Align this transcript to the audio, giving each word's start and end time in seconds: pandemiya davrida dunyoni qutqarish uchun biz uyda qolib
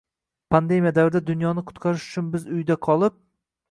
pandemiya 0.55 0.93
davrida 0.95 1.23
dunyoni 1.29 1.67
qutqarish 1.69 2.11
uchun 2.11 2.35
biz 2.37 2.53
uyda 2.61 2.83
qolib 2.91 3.27